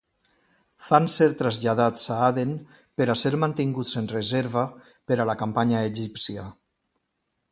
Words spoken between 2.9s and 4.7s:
per a ser mantinguts en reserva